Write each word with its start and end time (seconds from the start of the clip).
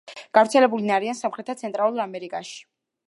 გავრცელებულნი 0.37 0.93
არიან 0.95 1.17
სამხრეთ 1.19 1.51
და 1.51 1.57
ცენტრალურ 1.61 2.03
ამერიკაში. 2.07 2.57